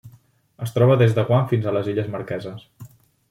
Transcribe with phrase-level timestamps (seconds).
[0.67, 2.65] Es troba des de Guam fins a les Illes Marqueses.